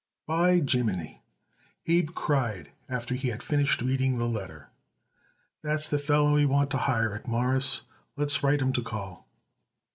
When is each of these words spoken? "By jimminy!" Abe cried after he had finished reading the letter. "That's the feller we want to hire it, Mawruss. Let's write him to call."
"By 0.25 0.59
jimminy!" 0.61 1.21
Abe 1.85 2.15
cried 2.15 2.71
after 2.89 3.13
he 3.13 3.27
had 3.27 3.43
finished 3.43 3.83
reading 3.83 4.17
the 4.17 4.25
letter. 4.25 4.69
"That's 5.61 5.85
the 5.85 5.99
feller 5.99 6.33
we 6.33 6.43
want 6.43 6.71
to 6.71 6.77
hire 6.89 7.13
it, 7.15 7.27
Mawruss. 7.27 7.83
Let's 8.15 8.41
write 8.41 8.63
him 8.63 8.73
to 8.73 8.81
call." 8.81 9.27